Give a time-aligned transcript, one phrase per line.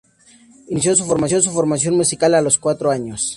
[0.69, 1.05] Inició su
[1.57, 3.21] formación musical a los cuatro años.